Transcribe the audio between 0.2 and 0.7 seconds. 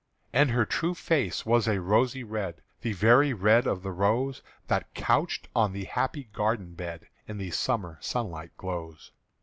And her